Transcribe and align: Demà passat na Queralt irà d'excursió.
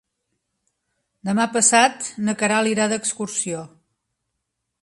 Demà 1.29 1.45
passat 1.59 2.09
na 2.29 2.37
Queralt 2.41 2.73
irà 2.75 2.91
d'excursió. 2.95 3.63